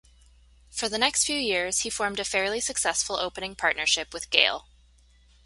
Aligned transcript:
For 0.71 0.89
the 0.89 0.97
next 0.97 1.25
few 1.25 1.37
years 1.37 1.81
he 1.81 1.91
formed 1.91 2.19
a 2.19 2.25
fairly 2.25 2.59
successful 2.59 3.17
opening 3.17 3.53
partnership 3.55 4.15
with 4.15 4.31
Gayle. 4.31 4.67